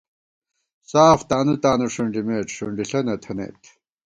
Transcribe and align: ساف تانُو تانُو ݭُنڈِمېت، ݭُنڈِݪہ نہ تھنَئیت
ساف 0.91 1.19
تانُو 1.29 1.55
تانُو 1.63 1.87
ݭُنڈِمېت، 1.93 2.47
ݭُنڈِݪہ 2.55 2.99
نہ 3.05 3.15
تھنَئیت 3.23 3.61